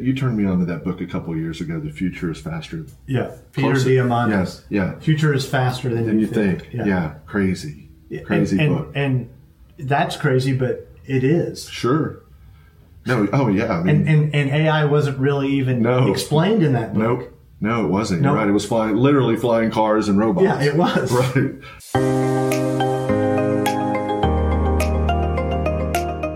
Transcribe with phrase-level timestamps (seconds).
[0.00, 1.80] You turned me on to that book a couple of years ago.
[1.80, 2.86] The future is faster.
[3.06, 4.30] Yeah, Peter Closer- Diamandis.
[4.30, 4.98] Yes, yeah.
[5.00, 6.68] Future is faster than, Than you think.
[6.72, 6.84] Yeah.
[6.84, 7.88] Yeah, crazy,
[8.24, 8.92] crazy and, book.
[8.94, 9.30] And,
[9.78, 11.68] and that's crazy, but it is.
[11.68, 12.22] sure.
[13.06, 13.26] No.
[13.32, 13.72] Oh yeah.
[13.78, 16.10] I mean, And, and and AI wasn't really even No.
[16.12, 17.02] explained in that book.
[17.20, 17.34] nope.
[17.60, 18.22] No, it wasn't.
[18.22, 18.38] You're Nope.
[18.40, 18.48] right.
[18.48, 20.44] It was flying, literally flying cars and robots.
[20.44, 21.10] Yeah, it was.
[21.10, 21.54] Right.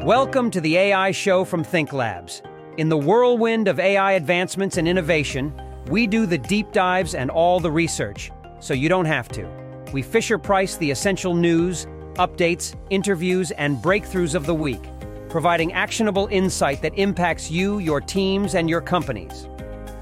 [0.04, 2.42] Welcome to the AI show from Think Labs.
[2.78, 5.52] In the whirlwind of AI advancements and innovation,
[5.88, 8.30] we do the deep dives and all the research,
[8.60, 9.46] so you don't have to.
[9.92, 14.82] We Fisher Price the essential news, updates, interviews, and breakthroughs of the week,
[15.28, 19.48] providing actionable insight that impacts you, your teams, and your companies.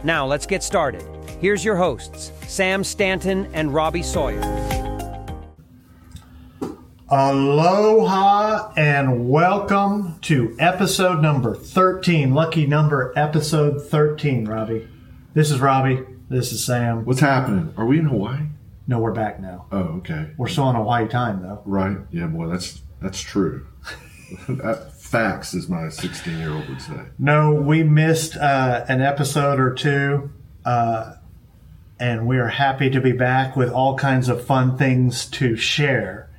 [0.04, 1.02] Now, let's get started.
[1.40, 4.79] Here's your hosts, Sam Stanton and Robbie Sawyer.
[7.12, 12.32] Aloha and welcome to episode number 13.
[12.32, 14.86] Lucky number episode 13, Robbie.
[15.34, 16.04] This is Robbie.
[16.28, 17.04] This is Sam.
[17.04, 17.74] What's happening?
[17.76, 18.46] Are we in Hawaii?
[18.86, 19.66] No, we're back now.
[19.72, 20.30] Oh, okay.
[20.36, 21.62] We're still on Hawaii time, though.
[21.64, 21.96] Right.
[22.12, 23.66] Yeah, boy, that's that's true.
[24.48, 27.06] that facts, as my 16 year old would say.
[27.18, 30.30] No, we missed uh, an episode or two,
[30.64, 31.14] uh,
[31.98, 36.29] and we are happy to be back with all kinds of fun things to share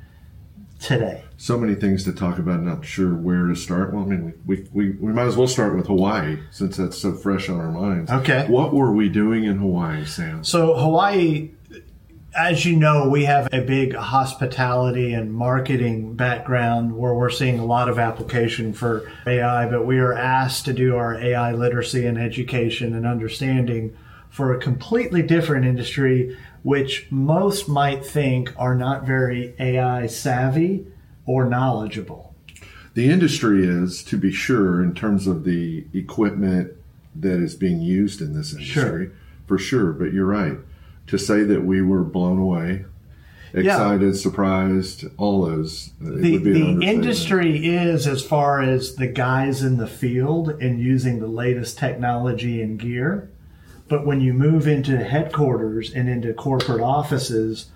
[0.82, 1.24] today.
[1.38, 2.62] So many things to talk about.
[2.62, 3.94] Not sure where to start.
[3.94, 6.98] Well, I mean, we, we, we, we might as well start with Hawaii since that's
[6.98, 8.12] so fresh on our minds.
[8.12, 8.46] Okay.
[8.48, 10.44] What were we doing in Hawaii, Sam?
[10.44, 11.52] So, Hawaii,
[12.36, 17.66] as you know, we have a big hospitality and marketing background where we're seeing a
[17.66, 22.18] lot of application for AI, but we are asked to do our AI literacy and
[22.18, 23.96] education and understanding
[24.30, 30.86] for a completely different industry, which most might think are not very AI savvy
[31.26, 32.36] or knowledgeable.
[32.94, 36.74] The industry is, to be sure, in terms of the equipment
[37.16, 39.12] that is being used in this industry,
[39.48, 39.92] for sure.
[39.94, 40.58] But you're right.
[41.08, 42.86] To say that we were blown away,
[43.54, 49.08] excited, surprised, all those, the, would be an the industry is as far as the
[49.08, 53.30] guys in the field and using the latest technology and gear
[53.92, 57.72] but when you move into headquarters and into corporate offices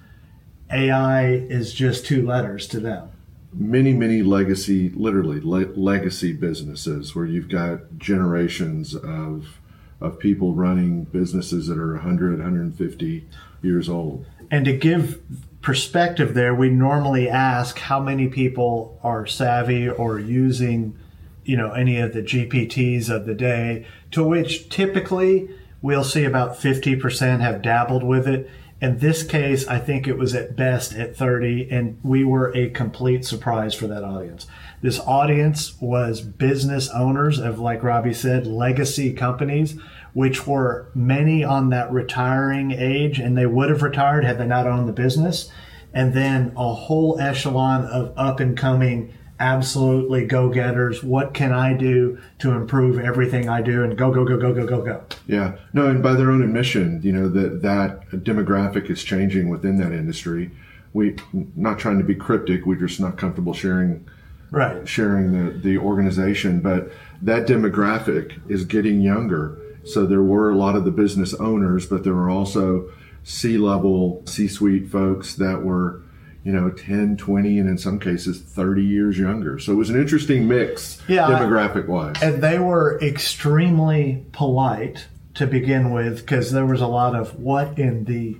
[0.71, 3.09] ai is just two letters to them.
[3.53, 9.59] Many many legacy literally le- legacy businesses where you've got generations of
[9.99, 13.27] of people running businesses that are 100 150
[13.61, 14.25] years old.
[14.49, 15.21] And to give
[15.61, 20.97] perspective there we normally ask how many people are savvy or using
[21.43, 25.49] you know any of the gpts of the day to which typically
[25.85, 28.49] we'll see about 50% have dabbled with it.
[28.81, 32.71] In this case i think it was at best at 30 and we were a
[32.71, 34.47] complete surprise for that audience.
[34.81, 39.79] This audience was business owners of like robbie said legacy companies
[40.13, 44.65] which were many on that retiring age and they would have retired had they not
[44.65, 45.51] owned the business.
[45.93, 51.03] And then a whole echelon of up and coming absolutely go-getters.
[51.03, 53.83] What can i do to improve everything i do?
[53.83, 55.03] And go go go go go go go.
[55.27, 55.57] Yeah.
[55.73, 59.91] No and by their own admission you know that that demographic is changing within that
[59.91, 60.51] industry.
[60.93, 61.15] We
[61.55, 64.05] not trying to be cryptic we're just not comfortable sharing
[64.51, 64.87] right.
[64.87, 66.91] sharing the, the organization, but
[67.21, 69.59] that demographic is getting younger.
[69.85, 72.89] So there were a lot of the business owners, but there were also
[73.23, 76.01] C level, C suite folks that were,
[76.45, 79.57] you know, 10, 20, and in some cases 30 years younger.
[79.59, 82.15] So it was an interesting mix Yeah, demographic wise.
[82.21, 87.77] and they were extremely polite to begin with because there was a lot of what
[87.79, 88.37] in the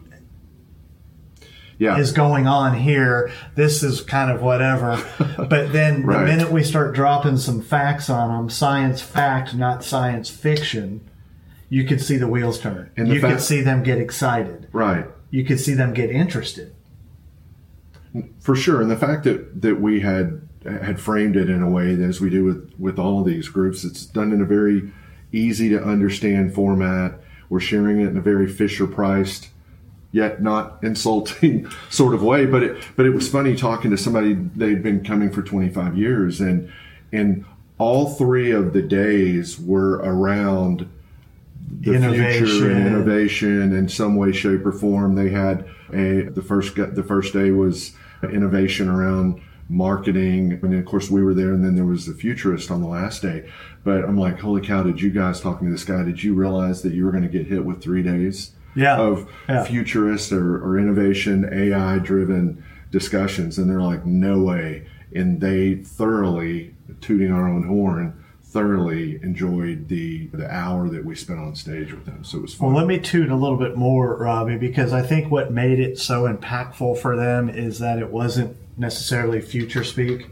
[1.77, 1.97] Yeah.
[1.97, 3.31] is going on here.
[3.55, 5.03] This is kind of whatever.
[5.37, 10.29] But then the minute we start dropping some facts on them, science fact, not science
[10.29, 11.01] fiction,
[11.69, 12.89] you could see the wheels turn.
[12.95, 14.67] And the you fact- could see them get excited.
[14.71, 15.05] right.
[15.31, 16.73] You could see them get interested.
[18.39, 21.95] For sure, and the fact that that we had had framed it in a way
[21.95, 24.91] that, as we do with with all of these groups, it's done in a very
[25.31, 27.19] easy to understand format.
[27.49, 29.49] We're sharing it in a very Fisher priced,
[30.11, 32.45] yet not insulting sort of way.
[32.45, 36.39] But it but it was funny talking to somebody they'd been coming for 25 years,
[36.39, 36.71] and
[37.11, 37.45] and
[37.77, 40.89] all three of the days were around
[41.81, 42.71] the future Innovation.
[42.71, 45.15] and innovation in some way, shape, or form.
[45.15, 47.91] They had a the first the first day was
[48.31, 52.69] innovation around marketing, and of course we were there, and then there was the futurist
[52.71, 53.49] on the last day.
[53.83, 54.83] But I'm like, holy cow!
[54.83, 56.03] Did you guys talking to this guy?
[56.03, 58.97] Did you realize that you were going to get hit with three days Yeah.
[58.97, 59.63] of Yeah.
[59.63, 63.57] futurist or, or innovation AI driven discussions?
[63.57, 64.85] And they're like, no way!
[65.13, 68.13] And they thoroughly tooting our own horn
[68.55, 72.23] thoroughly enjoyed the the hour that we spent on stage with them.
[72.23, 72.69] So it was fun.
[72.69, 75.99] Well, let me toot a little bit more, Robbie, because I think what made it
[75.99, 80.29] so impactful for them is that it wasn't necessarily future speak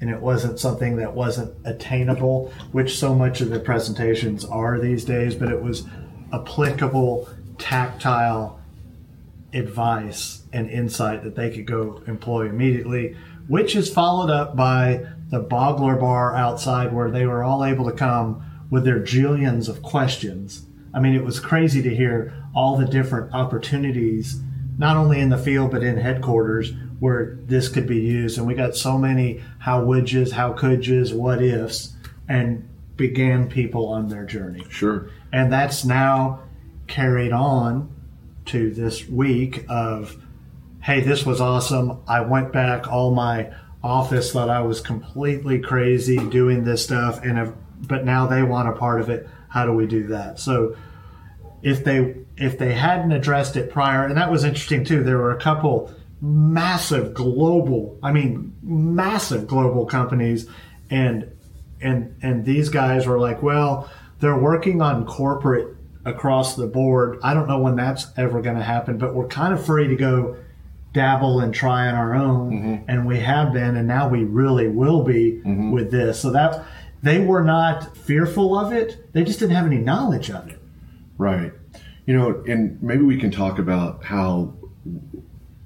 [0.00, 5.04] and it wasn't something that wasn't attainable, which so much of the presentations are these
[5.04, 5.86] days, but it was
[6.32, 7.28] applicable,
[7.58, 8.58] tactile
[9.52, 13.14] advice and insight that they could go employ immediately,
[13.48, 17.96] which is followed up by the Boggler Bar outside where they were all able to
[17.96, 20.66] come with their jillions of questions.
[20.92, 24.40] I mean, it was crazy to hear all the different opportunities,
[24.76, 28.38] not only in the field, but in headquarters where this could be used.
[28.38, 31.94] And we got so many how would yous, how could yous, what ifs,
[32.28, 34.64] and began people on their journey.
[34.68, 35.10] Sure.
[35.32, 36.40] And that's now
[36.86, 37.90] carried on
[38.46, 40.16] to this week of,
[40.82, 42.00] hey, this was awesome.
[42.06, 47.38] I went back, all my office thought I was completely crazy doing this stuff, and
[47.38, 47.54] have,
[47.86, 49.28] but now they want a part of it.
[49.48, 50.38] How do we do that?
[50.38, 50.76] So
[51.62, 55.02] if they if they hadn't addressed it prior, and that was interesting too.
[55.02, 60.46] There were a couple massive global, I mean, massive global companies,
[60.90, 61.30] and
[61.80, 63.90] and and these guys were like, well,
[64.20, 67.18] they're working on corporate across the board.
[67.22, 69.96] I don't know when that's ever going to happen, but we're kind of free to
[69.96, 70.36] go
[70.92, 72.90] dabble and try on our own, mm-hmm.
[72.90, 75.70] and we have been, and now we really will be mm-hmm.
[75.70, 76.20] with this.
[76.20, 76.64] So that
[77.02, 80.60] they were not fearful of it; they just didn't have any knowledge of it.
[81.18, 81.52] Right.
[82.06, 84.54] You know, and maybe we can talk about how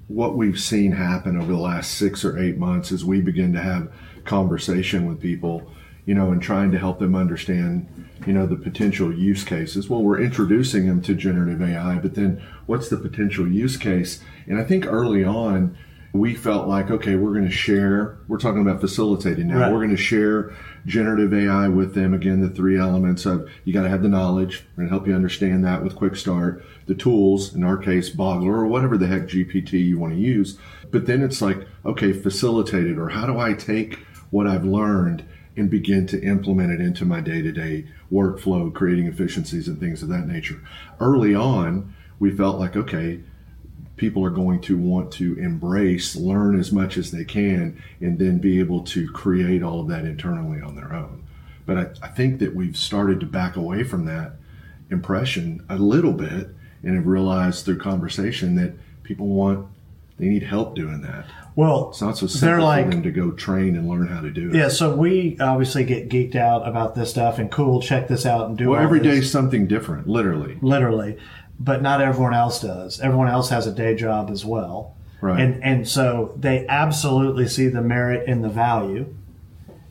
[0.07, 3.61] what we've seen happen over the last six or eight months as we begin to
[3.61, 3.91] have
[4.23, 5.71] conversation with people,
[6.05, 7.87] you know, and trying to help them understand,
[8.25, 9.89] you know, the potential use cases.
[9.89, 14.21] Well, we're introducing them to generative AI, but then what's the potential use case?
[14.47, 15.77] And I think early on,
[16.15, 19.71] we felt like, okay, we're going to share, we're talking about facilitating now, right.
[19.71, 20.55] we're going to share
[20.85, 22.13] generative AI with them.
[22.13, 25.07] Again, the three elements of you got to have the knowledge, we're going to help
[25.07, 29.07] you understand that with Quick Start, the tools, in our case, Boggler or whatever the
[29.07, 30.57] heck GPT you want to use.
[30.89, 33.99] But then it's like, okay, facilitate it, or how do I take
[34.29, 35.25] what I've learned
[35.57, 40.03] and begin to implement it into my day to day workflow, creating efficiencies and things
[40.03, 40.61] of that nature.
[40.99, 43.21] Early on, we felt like, okay,
[43.95, 48.39] people are going to want to embrace, learn as much as they can, and then
[48.39, 51.23] be able to create all of that internally on their own.
[51.65, 54.33] But I, I think that we've started to back away from that
[54.89, 56.49] impression a little bit
[56.83, 58.73] and have realized through conversation that
[59.03, 59.67] people want
[60.17, 61.25] they need help doing that.
[61.55, 64.29] Well, it's not so simple like, for them to go train and learn how to
[64.29, 64.55] do it.
[64.55, 68.47] Yeah, so we obviously get geeked out about this stuff and cool, check this out
[68.47, 68.71] and do.
[68.71, 70.57] Well, every day is something different, literally.
[70.61, 71.17] Literally,
[71.59, 72.99] but not everyone else does.
[72.99, 74.95] Everyone else has a day job as well.
[75.21, 75.39] Right.
[75.39, 79.13] And and so they absolutely see the merit and the value.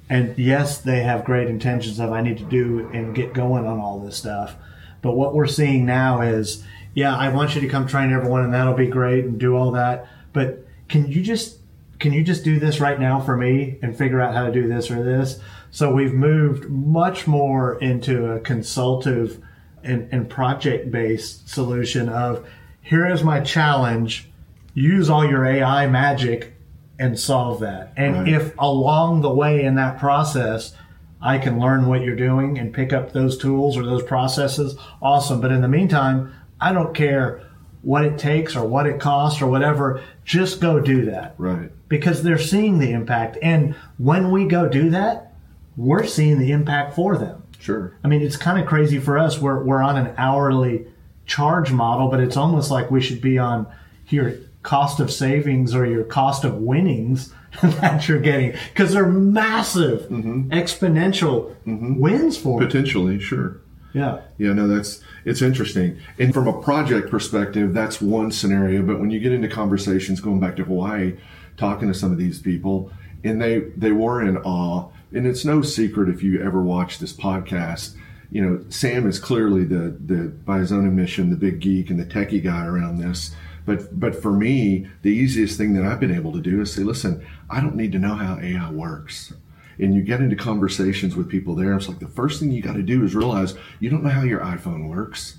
[0.09, 3.81] And yes, they have great intentions of I need to do and get going on
[3.81, 4.55] all this stuff.
[5.01, 6.63] But what we're seeing now is,
[6.93, 9.73] yeah, I want you to come train everyone and that'll be great and do all
[9.73, 10.09] that.
[10.35, 11.61] But can you just
[11.99, 14.69] can you just do this right now for me and figure out how to do
[14.69, 15.41] this or this?
[15.71, 19.43] So we've moved much more into a consultative
[19.83, 22.47] and, and project based solution of
[22.83, 24.29] here is my challenge,
[24.75, 26.55] use all your AI magic
[26.99, 27.93] and solve that.
[27.97, 28.29] And right.
[28.29, 30.75] if along the way in that process,
[31.21, 35.41] I can learn what you're doing and pick up those tools or those processes, awesome.
[35.41, 37.43] But in the meantime, I don't care
[37.81, 41.35] what it takes or what it costs or whatever, just go do that.
[41.39, 41.71] Right.
[41.89, 43.39] Because they're seeing the impact.
[43.43, 45.35] And when we go do that,
[45.77, 47.43] we're seeing the impact for them.
[47.59, 47.97] Sure.
[48.03, 49.39] I mean, it's kind of crazy for us.
[49.39, 50.87] We're, we're on an hourly
[51.27, 53.67] charge model, but it's almost like we should be on
[54.09, 60.03] your cost of savings or your cost of winnings that you're getting because they're massive,
[60.09, 60.51] mm-hmm.
[60.51, 61.99] exponential mm-hmm.
[61.99, 63.21] wins for potentially.
[63.21, 63.61] Sure.
[63.93, 64.23] Yeah.
[64.39, 64.53] Yeah.
[64.53, 65.99] No, that's it's interesting.
[66.19, 68.83] And from a project perspective, that's one scenario.
[68.83, 71.17] But when you get into conversations, going back to Hawaii,
[71.57, 72.91] talking to some of these people,
[73.23, 77.13] and they they were in awe and it's no secret if you ever watch this
[77.13, 77.97] podcast,
[78.31, 82.01] you know, Sam is clearly the the by his own admission the big geek and
[82.01, 83.35] the techie guy around this.
[83.65, 86.83] But but for me, the easiest thing that I've been able to do is say,
[86.83, 89.33] listen, I don't need to know how AI works.
[89.79, 91.75] And you get into conversations with people there.
[91.75, 94.23] It's like the first thing you got to do is realize you don't know how
[94.23, 95.39] your iPhone works,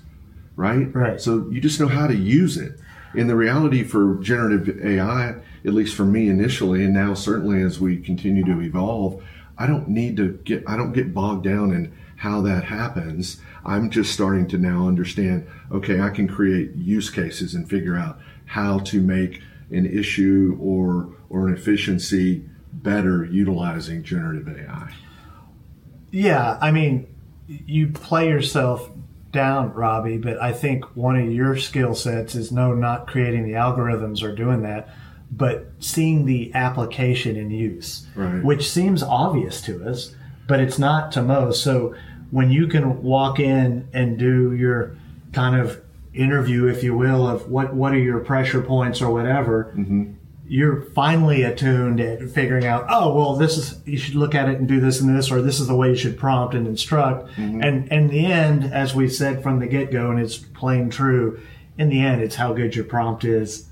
[0.56, 0.94] right?
[0.94, 1.20] Right.
[1.20, 2.78] So you just know how to use it.
[3.14, 7.80] In the reality for generative AI, at least for me initially, and now certainly as
[7.80, 9.22] we continue to evolve,
[9.56, 13.40] I don't need to get, I don't get bogged down in how that happens.
[13.64, 18.18] I'm just starting to now understand, okay, I can create use cases and figure out
[18.46, 19.40] how to make
[19.70, 22.44] an issue or, or an efficiency
[22.82, 24.92] better utilizing generative AI.
[26.10, 27.06] Yeah, I mean,
[27.46, 28.90] you play yourself
[29.32, 33.52] down, Robbie, but I think one of your skill sets is no, not creating the
[33.52, 34.88] algorithms or doing that,
[35.30, 38.42] but seeing the application in use, Right.
[38.42, 40.14] which seems obvious to us,
[40.46, 41.62] but it's not to most.
[41.62, 41.94] So
[42.30, 44.96] when you can walk in and do your
[45.32, 45.80] kind of
[46.14, 50.12] interview, if you will, of what what are your pressure points or whatever, mm-hmm.
[50.48, 54.58] You're finally attuned at figuring out, oh, well, this is, you should look at it
[54.58, 57.28] and do this and this, or this is the way you should prompt and instruct.
[57.30, 57.62] Mm-hmm.
[57.62, 60.88] And, and in the end, as we said from the get go, and it's plain
[60.88, 61.40] true,
[61.78, 63.68] in the end, it's how good your prompt is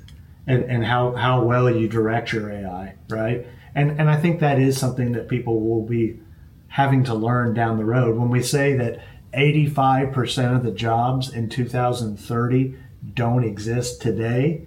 [0.47, 3.47] and, and how, how well you direct your AI, right?
[3.75, 6.21] And, and I think that is something that people will be
[6.69, 8.17] having to learn down the road.
[8.17, 9.01] When we say that
[9.33, 12.77] 85% of the jobs in 2030
[13.15, 14.67] don't exist today,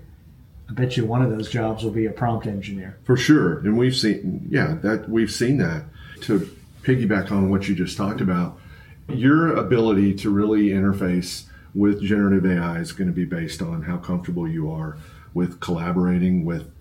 [0.69, 2.97] I bet you one of those jobs will be a prompt engineer.
[3.03, 5.85] For sure, and we've seen yeah that we've seen that.
[6.21, 6.49] To
[6.83, 8.59] piggyback on what you just talked about,
[9.07, 11.45] your ability to really interface
[11.75, 14.97] with generative AI is going to be based on how comfortable you are
[15.33, 16.71] with collaborating with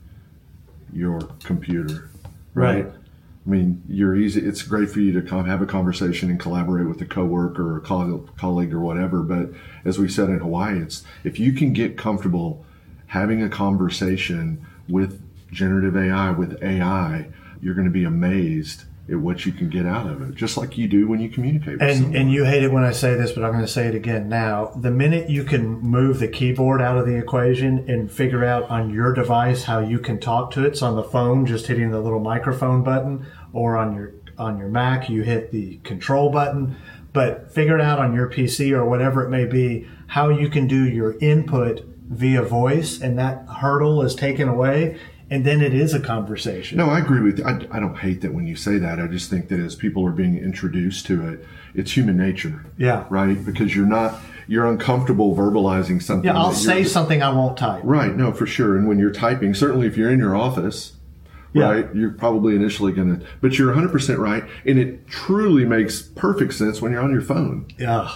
[0.93, 2.09] your computer.
[2.55, 2.87] Right.
[2.87, 4.41] I mean, you're easy.
[4.41, 7.77] It's great for you to come have a conversation and collaborate with a coworker or
[7.77, 9.23] a coll- colleague or whatever.
[9.23, 9.51] But
[9.85, 12.65] as we said in Hawaii, it's if you can get comfortable
[13.07, 15.23] having a conversation with
[15.53, 17.29] generative AI, with AI,
[17.61, 20.77] you're going to be amazed at what you can get out of it, just like
[20.77, 22.17] you do when you communicate with And someone.
[22.17, 24.29] and you hate it when I say this, but I'm going to say it again
[24.29, 24.73] now.
[24.75, 28.93] The minute you can move the keyboard out of the equation and figure out on
[28.93, 32.01] your device how you can talk to it, it's on the phone, just hitting the
[32.01, 36.77] little microphone button, or on your on your Mac, you hit the control button.
[37.15, 40.67] But figure it out on your PC or whatever it may be, how you can
[40.67, 44.99] do your input via voice, and that hurdle is taken away,
[45.29, 46.79] and then it is a conversation.
[46.79, 47.45] No, I agree with you.
[47.45, 49.01] I, I don't hate that when you say that.
[49.01, 51.45] I just think that as people are being introduced to it,
[51.75, 52.65] it's human nature.
[52.79, 53.07] Yeah.
[53.11, 53.45] Right?
[53.45, 56.27] Because you're not, you're uncomfortable verbalizing something.
[56.27, 57.83] Yeah, I'll say something I won't type.
[57.85, 58.15] Right.
[58.15, 58.77] No, for sure.
[58.77, 60.93] And when you're typing, certainly if you're in your office,
[61.53, 61.71] Yeah.
[61.71, 64.45] right, you're probably initially going to, but you're 100% right.
[64.65, 67.67] And it truly makes perfect sense when you're on your phone.
[67.79, 68.09] Yeah.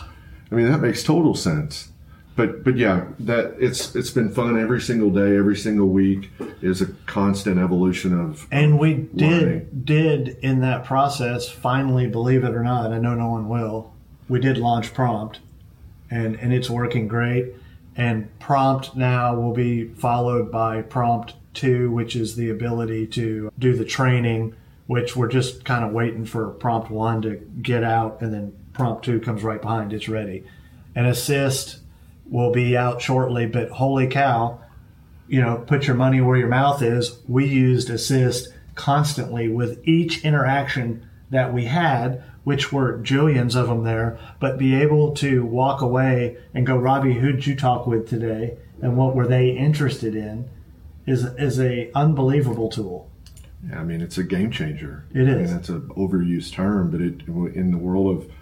[0.50, 1.88] I mean, that makes total sense.
[2.36, 6.30] But, but yeah, that it's it's been fun every single day, every single week
[6.62, 9.82] is a constant evolution of And we did learning.
[9.84, 13.92] did in that process finally, believe it or not, I know no one will.
[14.28, 15.40] We did launch Prompt,
[16.10, 17.52] and and it's working great.
[17.96, 23.74] And Prompt now will be followed by Prompt Two, which is the ability to do
[23.74, 24.54] the training,
[24.86, 29.04] which we're just kind of waiting for Prompt One to get out, and then Prompt
[29.04, 29.92] Two comes right behind.
[29.92, 30.44] It's ready.
[30.94, 31.79] And Assist
[32.30, 34.60] will be out shortly, but holy cow!
[35.30, 37.20] you know, put your money where your mouth is.
[37.28, 43.84] We used Assist constantly with each interaction that we had, which were jillions of them
[43.84, 48.58] there, but be able to walk away and go, Robbie, who'd you talk with today?
[48.82, 50.50] And what were they interested in?
[51.06, 53.08] Is, is a unbelievable tool.
[53.68, 55.04] Yeah, I mean, it's a game changer.
[55.14, 55.34] It is.
[55.34, 58.32] I mean, that's an overused term, but it in the world of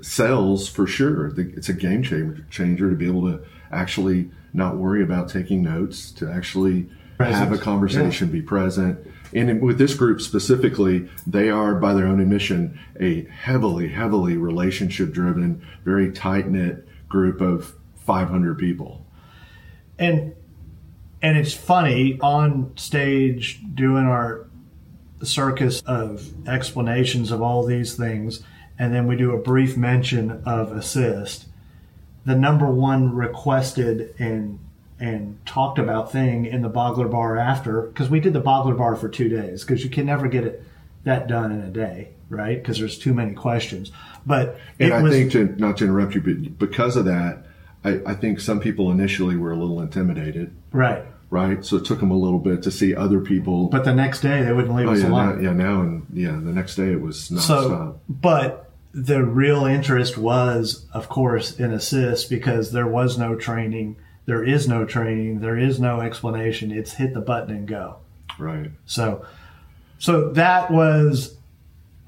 [0.00, 5.28] sales, for sure, it's a game changer, to be able to actually not worry about
[5.28, 6.88] taking notes, to actually
[7.18, 7.60] have a Present.
[7.62, 8.98] conversation, be present.
[9.34, 15.12] And with this group specifically, they are, by their own admission, a heavily, heavily relationship
[15.12, 17.74] driven, very tight knit group of
[18.06, 19.04] 500 people.
[19.98, 20.34] and
[21.20, 24.46] and it's funny on stage doing our
[25.22, 28.44] circus of explanations of all these things
[28.78, 31.46] and then we do a brief mention of assist
[32.24, 34.58] the number one requested and
[35.00, 38.96] and talked about thing in the boggler bar after because we did the boggler bar
[38.96, 40.62] for two days because you can never get it
[41.04, 43.92] that done in a day right because there's too many questions
[44.28, 47.46] but And I was think to not to interrupt you, but because of that,
[47.82, 51.64] I, I think some people initially were a little intimidated, right right?
[51.64, 53.68] So it took them a little bit to see other people.
[53.68, 56.06] but the next day they wouldn't leave oh us yeah, alone now, yeah, now and
[56.12, 57.46] yeah, the next day it was nonstop.
[57.46, 58.67] So, but
[59.04, 63.96] the real interest was, of course, in assist because there was no training.
[64.26, 65.40] There is no training.
[65.40, 66.70] There is no explanation.
[66.72, 67.96] It's hit the button and go.
[68.38, 68.70] right.
[68.86, 69.24] So,
[69.98, 71.36] so that was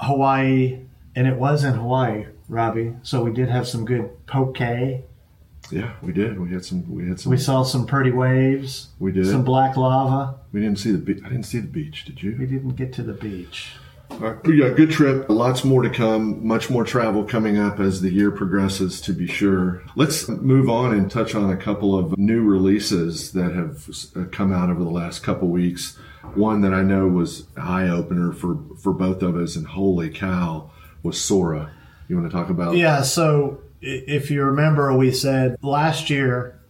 [0.01, 0.81] Hawaii,
[1.15, 2.95] and it was in Hawaii, Robbie.
[3.03, 4.59] So we did have some good poke.
[4.59, 6.41] Yeah, we did.
[6.41, 6.91] We had some.
[6.93, 7.31] We had some.
[7.31, 8.89] We saw some pretty waves.
[8.99, 9.27] We did.
[9.27, 10.37] Some black lava.
[10.53, 10.99] we didn't see the.
[10.99, 12.05] Be- I didn't see the beach.
[12.05, 12.37] Did you?
[12.39, 13.73] We didn't get to the beach.
[14.21, 15.29] Yeah, good trip.
[15.29, 16.47] Lots more to come.
[16.47, 19.83] Much more travel coming up as the year progresses, to be sure.
[19.97, 24.53] Let's move on and touch on a couple of new releases that have uh, come
[24.53, 25.97] out over the last couple weeks.
[26.35, 30.71] One that I know was eye opener for for both of us, and holy cow,
[31.03, 31.73] was Sora.
[32.09, 32.77] You want to talk about?
[32.77, 33.03] Yeah.
[33.03, 36.61] So if you remember, we said last year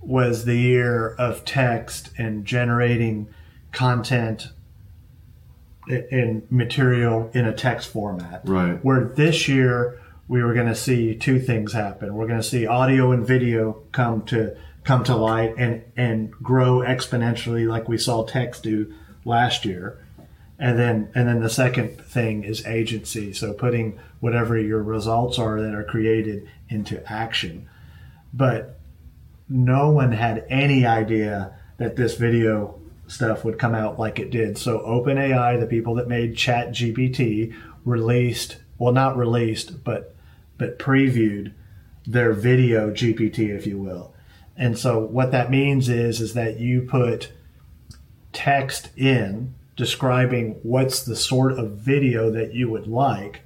[0.00, 3.28] was the year of text and generating
[3.72, 4.48] content
[5.88, 8.42] i- and material in a text format.
[8.44, 8.82] Right.
[8.84, 9.98] Where this year
[10.28, 12.14] we were going to see two things happen.
[12.14, 16.78] We're going to see audio and video come to come to light and and grow
[16.80, 18.92] exponentially like we saw text do
[19.24, 19.98] last year.
[20.58, 23.32] And then and then the second thing is agency.
[23.32, 27.68] So putting whatever your results are that are created into action.
[28.32, 28.78] But
[29.48, 34.56] no one had any idea that this video stuff would come out like it did.
[34.58, 40.14] So OpenAI, the people that made ChatGPT, released well not released, but
[40.58, 41.52] but previewed
[42.06, 44.14] their video GPT, if you will.
[44.56, 47.32] And so what that means is is that you put
[48.32, 53.40] text in describing what's the sort of video that you would like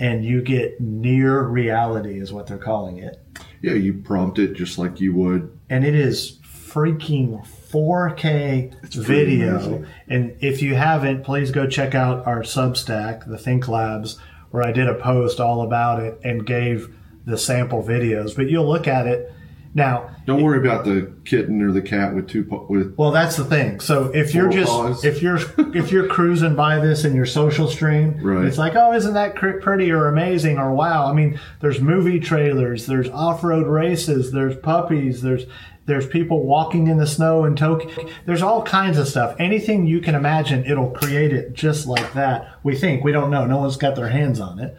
[0.00, 3.20] and you get near reality is what they're calling it
[3.60, 5.56] Yeah, you prompt it just like you would.
[5.68, 9.84] and it is freaking 4K pretty video.
[10.08, 14.18] And if you haven't, please go check out our Substack, the Think Labs,
[14.50, 16.94] where I did a post all about it and gave
[17.24, 18.34] the sample videos.
[18.34, 19.32] But you'll look at it
[19.74, 20.10] now.
[20.26, 22.94] Don't worry about the kitten or the cat with two with.
[22.96, 23.80] Well, that's the thing.
[23.80, 25.04] So if you're just paws.
[25.04, 25.38] if you're
[25.74, 28.44] if you're cruising by this in your social stream, Right.
[28.44, 31.06] it's like, oh, isn't that pretty or amazing or wow?
[31.06, 35.44] I mean, there's movie trailers, there's off-road races, there's puppies, there's
[35.86, 38.08] there's people walking in the snow in Tokyo.
[38.26, 39.34] There's all kinds of stuff.
[39.38, 42.46] Anything you can imagine, it'll create it just like that.
[42.62, 43.46] We think we don't know.
[43.46, 44.76] No one's got their hands on it,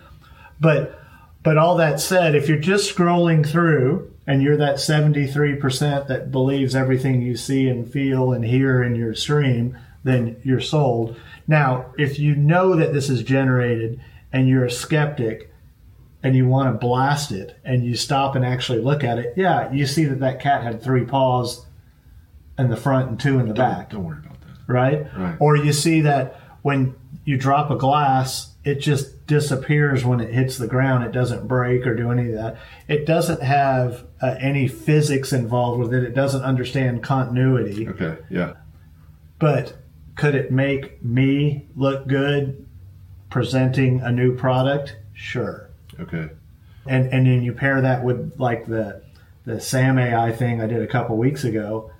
[0.59, 0.99] but
[1.41, 6.75] but all that said, if you're just scrolling through and you're that 73% that believes
[6.75, 11.15] everything you see and feel and hear in your stream, then you're sold.
[11.47, 13.99] Now, if you know that this is generated
[14.31, 15.51] and you're a skeptic
[16.21, 19.71] and you want to blast it and you stop and actually look at it, yeah,
[19.71, 21.65] you see that that cat had three paws
[22.59, 24.71] in the front and two in the back Don't worry about that.
[24.71, 25.07] right?
[25.17, 25.37] Right.
[25.39, 30.57] Or you see that when you drop a glass, it just disappears when it hits
[30.57, 31.05] the ground.
[31.05, 32.57] It doesn't break or do any of that.
[32.87, 36.03] It doesn't have uh, any physics involved with it.
[36.03, 37.87] It doesn't understand continuity.
[37.87, 38.17] Okay.
[38.29, 38.55] Yeah.
[39.37, 39.77] But
[40.15, 42.65] could it make me look good
[43.29, 44.97] presenting a new product?
[45.13, 45.69] Sure.
[45.99, 46.29] Okay.
[46.87, 49.03] And and then you pair that with like the
[49.45, 51.91] the Sam AI thing I did a couple weeks ago,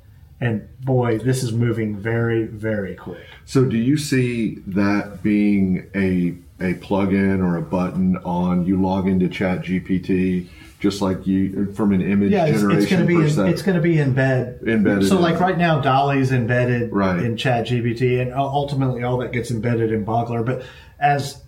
[0.42, 3.24] and boy, this is moving very very quick.
[3.46, 9.08] So, do you see that being a a plugin or a button on you log
[9.08, 10.48] into Chat GPT,
[10.80, 13.54] just like you from an image Yeah, it's, generation it's going to be in, perspective?
[13.54, 14.68] it's going to be embed.
[14.68, 17.24] Embedded So like right now, DALL-E's embedded Right.
[17.24, 20.46] in ChatGPT, and ultimately all that gets embedded in Boggler.
[20.46, 20.64] But
[21.00, 21.42] as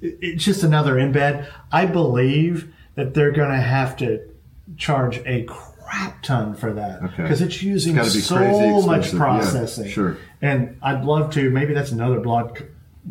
[0.00, 4.20] it's just another embed, I believe that they're going to have to
[4.76, 7.22] charge a crap ton for that Okay.
[7.22, 8.36] because it's using It's so
[8.82, 9.14] much expensive.
[9.14, 9.88] Yeah, processing.
[9.88, 10.16] sure.
[10.42, 11.50] And I'd love to.
[11.50, 12.58] Maybe that's another blog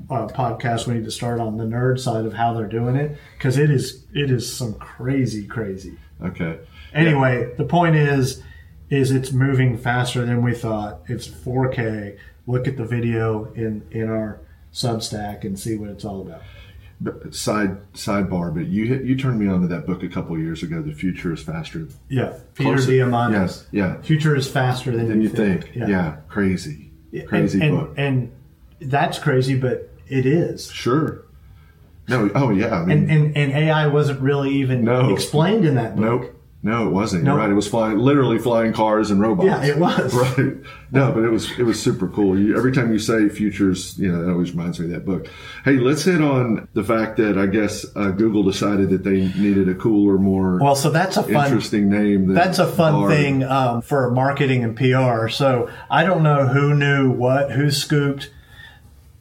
[0.10, 3.18] uh, podcast we need to start on the nerd side of how they're doing it
[3.38, 5.98] because it is it is some crazy crazy.
[6.24, 6.60] okay.
[6.94, 8.42] Anyway, the point is,
[8.90, 11.02] is it's moving faster than we thought.
[11.08, 12.18] It's 4K.
[12.48, 14.40] Look at the video in in our
[14.74, 16.42] Substack and see what it's all about.
[17.00, 20.38] But side sidebar, but you hit, you turned me on to that book a couple
[20.40, 20.82] years ago.
[20.82, 22.92] The future is faster Yeah, Peter Closer.
[22.92, 23.32] Diamandis.
[23.32, 24.02] Yes, yeah.
[24.02, 25.72] Future is faster than, than you think.
[25.76, 26.92] Yeah, Yeah, crazy,
[27.28, 27.94] crazy and, book.
[27.98, 28.32] And, and
[28.80, 30.72] that's crazy, but it is.
[30.72, 31.24] sure.
[32.10, 32.30] No.
[32.36, 32.74] Oh yeah.
[32.82, 35.14] I mean, And, and and AI wasn't really even No.
[35.14, 36.22] explained in that book.
[36.22, 36.34] nope.
[36.64, 37.24] No, it wasn't.
[37.24, 37.34] Nope.
[37.34, 37.50] You're right.
[37.52, 39.46] It was flying, literally flying cars and robots.
[39.48, 40.14] Yeah, it was.
[40.38, 40.56] Right.
[40.92, 42.38] No, but it was it was super cool.
[42.40, 45.28] You, every time you say futures, you know, that always reminds me of that book.
[45.66, 49.68] Hey, let's hit on the fact that I guess uh, Google decided that they needed
[49.70, 52.34] a cooler, more Well, so that's a fun interesting name.
[52.34, 53.12] That's a fun Bard.
[53.14, 55.28] thing um, for marketing and PR.
[55.28, 58.32] So I don't know who knew what, who scooped.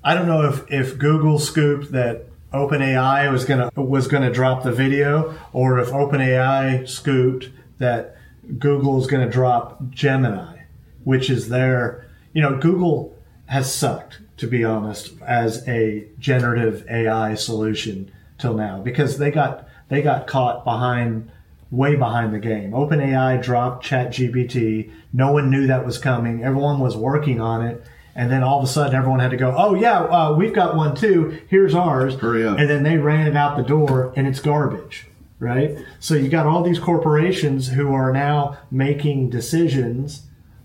[0.07, 4.71] I don't know if, if Google scooped that OpenAI was gonna was gonna drop the
[4.71, 8.17] video, or if OpenAI scooped that
[8.57, 10.61] Google is gonna drop Gemini,
[11.03, 17.35] which is their you know Google has sucked to be honest as a generative AI
[17.35, 21.29] solution till now because they got they got caught behind
[21.73, 22.71] way behind the game.
[22.71, 24.89] OpenAI dropped ChatGPT.
[25.13, 26.45] No one knew that was coming.
[26.45, 27.85] Everyone was working on it.
[28.17, 30.75] And then all of a sudden, everyone had to go, oh, yeah, uh, we've got
[30.75, 31.39] one too.
[31.49, 32.15] Here's ours.
[32.15, 32.59] Hurry up.
[32.59, 35.07] And then they ran it out the door and it's garbage,
[35.39, 35.77] right?
[36.01, 40.23] So you got all these corporations who are now making decisions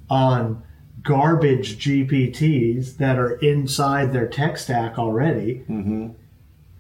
[0.10, 0.64] on
[1.04, 5.64] garbage GPTs that are inside their tech stack already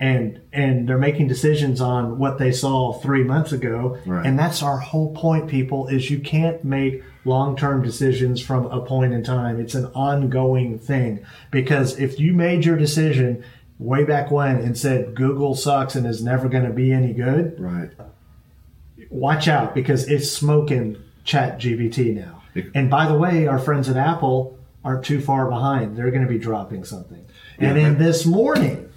[0.02, 3.98] and and they're making decisions on what they saw three months ago.
[4.06, 4.26] Right.
[4.26, 9.14] and that's our whole point people is you can't make long-term decisions from a point
[9.14, 9.60] in time.
[9.60, 11.24] It's an ongoing thing.
[11.52, 13.44] Because if you made your decision
[13.78, 17.60] way back when and said google sucks and is never going to be any good
[17.60, 17.92] Right.
[19.10, 22.42] watch out because it's smoking ChatGPT now.
[22.76, 25.96] And by the way our friends at apple aren't too far behind.
[25.96, 27.24] They're going to be dropping something.
[27.60, 28.88] And Yeah, then but- this morning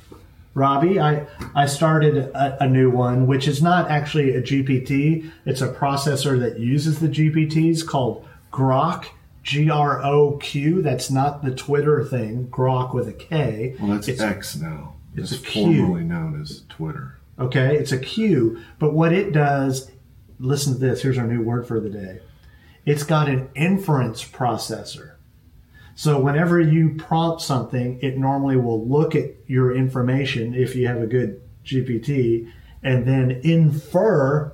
[0.54, 5.60] robbie i i started a, a new one which is not actually a gpt it's
[5.60, 9.04] a processor that uses the gpts called Groq
[9.42, 14.94] g-r-o-q that's not the twitter thing grok with a k Well, that's It's- X now.
[15.16, 15.76] it's It's a Q.
[15.82, 17.18] formerly known as Twitter.
[17.38, 18.60] Okay, it's a Q.
[18.78, 19.90] but what it does,
[20.38, 21.02] listen to this.
[21.02, 22.20] Here's our new word for the day.
[22.86, 25.12] It's got an inference processor.
[25.96, 31.00] So whenever you prompt something, it normally will look at your information if you have
[31.00, 32.48] a good GPT
[32.82, 34.52] and then infer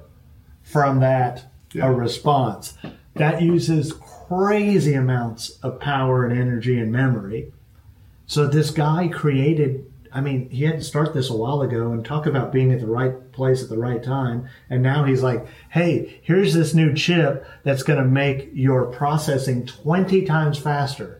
[0.62, 1.88] from that Yeah.
[1.88, 2.74] a response.
[3.14, 7.52] That uses crazy amounts of power and energy and memory.
[8.26, 12.04] So this guy created, I mean, he had to start this a while ago and
[12.04, 14.46] talk about being at the right place at the right time.
[14.68, 19.66] And now he's like, hey, here's this new chip that's going to make your processing
[19.66, 21.19] 20 times faster.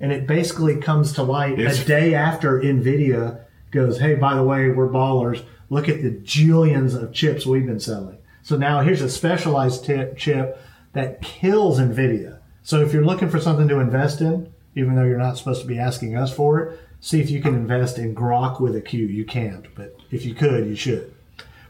[0.00, 4.42] And it basically comes to light It's- a day after NVIDIA goes, hey, by the
[4.42, 5.42] way, we're ballers.
[5.68, 8.16] Look at the jillions of chips we've been selling.
[8.42, 9.84] So now here's a specialized
[10.16, 10.60] chip
[10.94, 12.38] that kills NVIDIA.
[12.62, 15.66] So if you're looking for something to invest in, even though you're not supposed to
[15.68, 19.06] be asking us for it, see if you can invest in Groq with a Q.
[19.06, 21.12] You can't, but if you could, you should.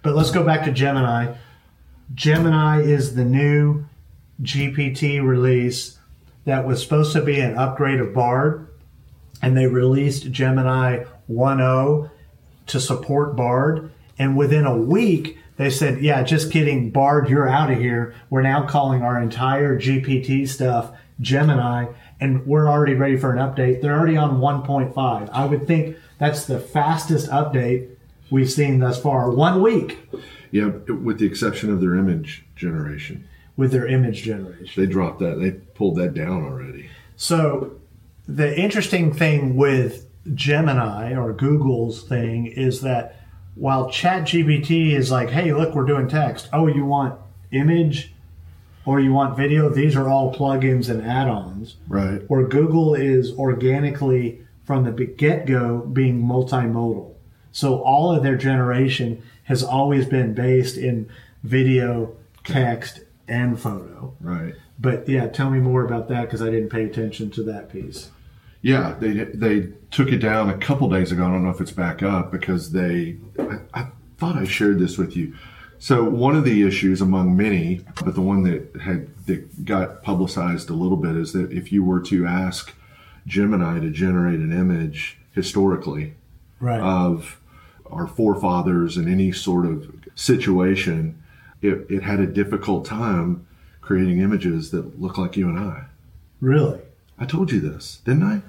[0.03, 1.35] But let's go back to Gemini.
[2.15, 3.85] Gemini is the new
[4.43, 5.99] GPT release
[6.51, 8.67] that was supposed to be an upgrade of Bard,
[9.41, 12.11] and they released Gemini 1.0
[12.67, 13.93] to support Bard.
[14.19, 18.15] And within a week, they said, "Yeah, just kidding, Bard, you're out of here.
[18.31, 21.87] We're now calling our entire GPT stuff Gemini,
[22.21, 23.81] and we're already ready for an update.
[23.81, 25.31] They're already on 1.5.
[25.33, 27.91] I would think that's the fastest update
[28.29, 29.31] we've seen thus far.
[29.31, 29.99] One week
[30.51, 33.25] Yeah, with the exception of their image generation.
[33.61, 35.39] With their image generation." They dropped that.
[35.39, 36.89] They pulled that down already.
[37.17, 37.73] So
[38.27, 43.17] the interesting thing with Gemini or Google's thing is that
[43.55, 46.49] while ChatGPT is like, hey, look, we're doing text.
[46.53, 47.19] Oh, you want
[47.53, 48.15] image
[48.85, 49.69] or you want video?
[49.69, 51.77] These are all plugins and add-ons.
[51.89, 52.23] Right.
[52.29, 57.15] Where Google is organically from the get-go being multimodal.
[57.53, 61.11] So all of their generation has always been based in
[61.43, 64.15] video, text, and photo.
[64.21, 64.55] Right.
[64.79, 68.11] But yeah, tell me more about that because I didn't pay attention to that piece.
[68.63, 71.25] Yeah, they they took it down a couple days ago.
[71.27, 73.17] I don't know if it's back up because they.
[73.39, 73.87] I, I
[74.19, 75.35] thought I shared this with you.
[75.79, 80.69] So one of the issues among many, but the one that had that got publicized
[80.69, 82.75] a little bit is that if you were to ask
[83.27, 86.15] Gemini to generate an image historically
[86.59, 86.81] Right.
[86.81, 87.41] of
[87.91, 91.23] our forefathers in any sort of situation,
[91.63, 93.47] it, it had a difficult time
[93.81, 95.85] creating images that look like you and I.
[96.41, 96.81] really?
[97.19, 98.41] I told you this, didn't I?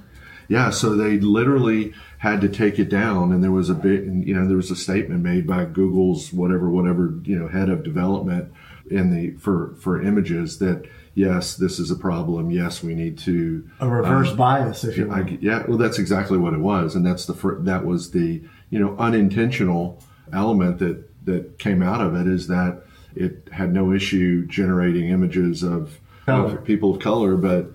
[0.47, 4.33] Yeah, so they literally had to take it down, and there was a bit, you
[4.33, 8.51] know, there was a statement made by Google's whatever, whatever, you know, head of development
[8.89, 12.51] in the for for images that yes, this is a problem.
[12.51, 15.15] Yes, we need to A reverse um, bias, if you will.
[15.15, 18.41] I, yeah, well, that's exactly what it was, and that's the fir- that was the
[18.69, 20.01] you know unintentional
[20.33, 22.83] element that that came out of it is that
[23.15, 27.67] it had no issue generating images of, of people of color, but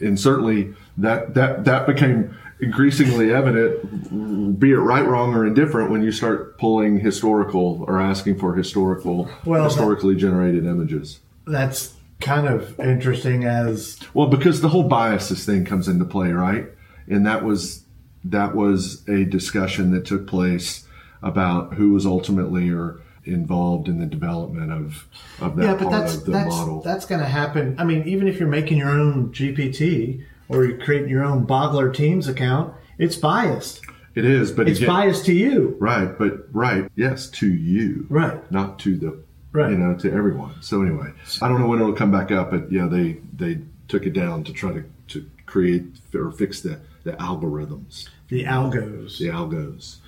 [0.00, 6.02] and certainly that that that became increasingly evident, be it right, wrong, or indifferent, when
[6.02, 11.20] you start pulling historical or asking for historical, Well, that- historically generated images.
[11.46, 16.66] That's kind of interesting as Well, because the whole biases thing comes into play, right?
[17.08, 17.84] And that was
[18.24, 20.86] that was a discussion that took place
[21.22, 25.06] about who was ultimately or involved in the development of
[25.40, 26.80] of that yeah, but part that's of the that's model.
[26.82, 27.74] that's going to happen.
[27.78, 31.92] I mean, even if you're making your own GPT or you're creating your own Boggler
[31.94, 33.80] Teams account, it's biased.
[34.14, 36.16] it is, but It's again, biased to you, right?
[36.18, 38.50] But right, yes, to you, right?
[38.52, 39.18] not to the
[39.52, 39.70] Right.
[39.70, 40.54] you know to everyone.
[40.60, 44.04] So anyway, I don't know when it'll come back up, but yeah, they they took
[44.04, 45.84] it down to try to to create
[46.14, 49.18] or fix the the algorithms, The algos.
[49.18, 49.98] the algos.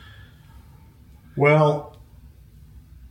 [1.37, 1.96] Well,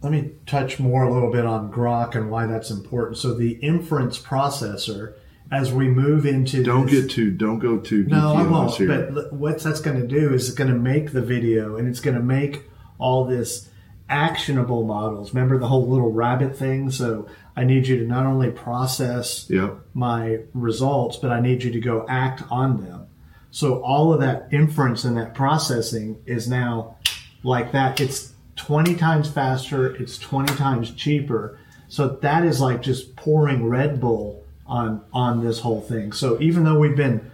[0.06, 3.18] let me touch more a little bit on Groq and why that's important.
[3.18, 5.14] So the inference processor,
[5.52, 8.72] as we move into Don't this- get too don't go too No, I won't.
[8.76, 8.88] here.
[9.12, 12.00] But what that's going to do is it's going to make the video and it's
[12.02, 13.68] going to make all this
[14.08, 15.34] actionable models.
[15.34, 16.92] Remember the whole little rabbit thing?
[16.92, 17.26] So
[17.58, 19.80] I need you to not only process Yep.
[19.96, 23.02] my results, but I need you to go act on them.
[23.50, 26.98] So all of that inference and that processing is now
[27.42, 28.00] like that.
[28.00, 28.34] It's
[28.66, 29.96] 20 times faster.
[29.96, 31.60] It's 20 times cheaper.
[31.88, 36.12] So that is like just pouring Red Bull on, on this whole thing.
[36.14, 37.30] So even though we've been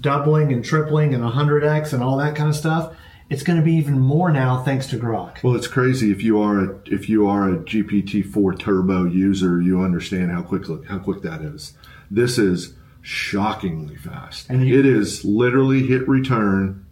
[0.00, 2.94] doubling and tripling and 100x and all that kind of stuff,
[3.28, 5.42] it's going to be even more now thanks to Groq.
[5.42, 9.60] Well, it's crazy if you are a if you are a GPT four turbo user,
[9.60, 11.74] you understand how quick how quick that is.
[12.10, 14.48] This is shockingly fast.
[14.50, 16.84] And you- it is literally hit return,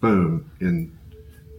[0.00, 0.92] boom, and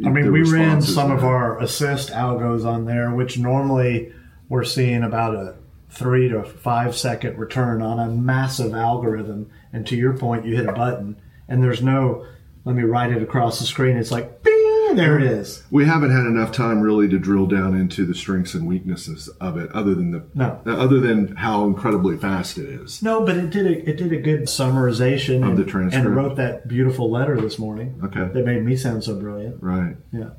[0.03, 4.11] I mean, we ran some of our assist algos on there, which normally
[4.49, 5.55] we're seeing about a
[5.89, 9.49] three to five second return on a massive algorithm.
[9.71, 12.25] And to your point, you hit a button and there's no,
[12.65, 13.95] let me write it across the screen.
[13.95, 14.54] It's like, bing,
[14.95, 15.63] there it is.
[15.69, 19.57] We haven't had enough time really to drill down into the strengths and weaknesses of
[19.57, 20.59] it, other than the No.
[20.65, 23.01] Uh, other than how incredibly fast it is.
[23.03, 26.05] No, but it did a, it did a good summarization Of and, the transcript.
[26.05, 27.99] and wrote that beautiful letter this morning.
[28.03, 28.27] Okay.
[28.33, 29.61] That made me sound so brilliant.
[29.61, 29.95] Right.
[30.11, 30.29] Yeah.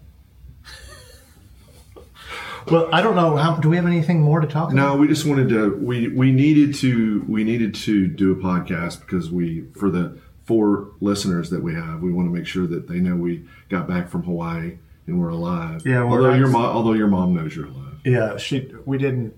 [2.70, 3.56] well, I don't know how.
[3.56, 4.74] Do we have anything more to talk about?
[4.74, 9.00] No, we just wanted to we we needed to we needed to do a podcast
[9.00, 12.88] because we for the four listeners that we have, we want to make sure that
[12.88, 15.82] they know we got back from Hawaii and we're alive.
[15.84, 18.00] Yeah, we're although your mom although your mom knows you're alive.
[18.04, 18.72] Yeah, she.
[18.84, 19.34] We didn't.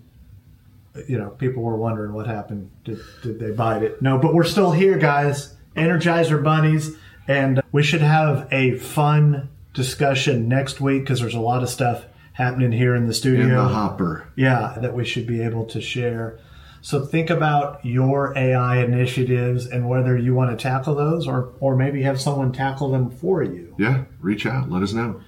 [1.07, 2.71] You know, people were wondering what happened.
[2.85, 4.03] Did did they bite it?
[4.03, 5.55] No, but we're still here, guys.
[5.77, 11.62] Energizer bunnies, and we should have a fun discussion next week because there's a lot
[11.62, 13.44] of stuff happening here in the studio.
[13.44, 14.29] In the hopper.
[14.37, 16.38] Yeah, that we should be able to share.
[16.81, 21.77] So think about your AI initiatives and whether you want to tackle those or or
[21.77, 23.75] maybe have someone tackle them for you.
[23.79, 24.71] Yeah, reach out.
[24.71, 25.21] Let us know.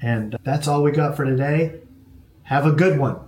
[0.00, 1.80] And that's all we got for today.
[2.44, 3.20] Have a good one.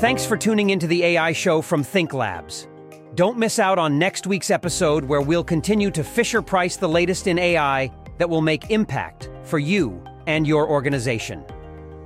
[0.00, 2.68] Thanks for tuning into the AI show from Think Labs.
[3.16, 7.26] Don't miss out on next week's episode where we'll continue to Fisher Price the latest
[7.26, 11.44] in AI that will make impact for you and your organization.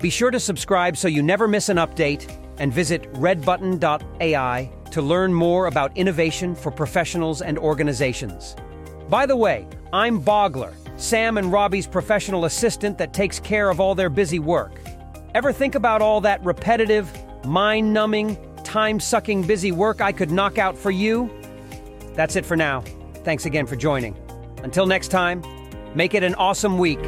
[0.02, 5.32] Be sure to subscribe so you never miss an update and visit redbutton.ai to learn
[5.32, 8.56] more about innovation for professionals and organizations.
[9.08, 13.94] By the way, I'm Boggler, Sam and Robbie's professional assistant that takes care of all
[13.94, 14.80] their busy work.
[15.36, 17.08] Ever think about all that repetitive,
[17.44, 21.30] mind numbing, time sucking busy work I could knock out for you?
[22.14, 22.82] That's it for now.
[23.22, 24.16] Thanks again for joining.
[24.64, 25.44] Until next time,
[25.94, 26.98] make it an awesome week.